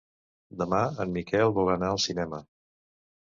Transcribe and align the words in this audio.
Demà 0.61 0.79
en 1.03 1.11
Miquel 1.17 1.53
vol 1.59 1.71
anar 1.73 1.91
al 1.97 2.01
cinema. 2.07 2.39